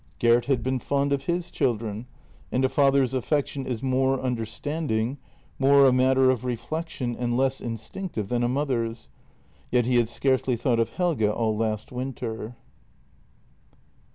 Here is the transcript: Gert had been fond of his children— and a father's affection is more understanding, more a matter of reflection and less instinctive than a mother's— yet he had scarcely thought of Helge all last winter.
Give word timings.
Gert 0.17 0.45
had 0.45 0.63
been 0.63 0.79
fond 0.79 1.13
of 1.13 1.25
his 1.25 1.51
children— 1.51 2.07
and 2.51 2.65
a 2.65 2.69
father's 2.69 3.13
affection 3.13 3.67
is 3.67 3.83
more 3.83 4.19
understanding, 4.19 5.19
more 5.59 5.85
a 5.85 5.93
matter 5.93 6.31
of 6.31 6.43
reflection 6.43 7.15
and 7.15 7.37
less 7.37 7.61
instinctive 7.61 8.27
than 8.27 8.41
a 8.41 8.49
mother's— 8.49 9.09
yet 9.71 9.85
he 9.85 9.97
had 9.97 10.09
scarcely 10.09 10.55
thought 10.55 10.79
of 10.79 10.89
Helge 10.89 11.21
all 11.21 11.55
last 11.55 11.91
winter. 11.91 12.55